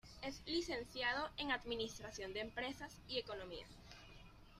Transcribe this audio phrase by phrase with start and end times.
[0.23, 3.67] Es Licenciado en Administración de Empresas y Economía.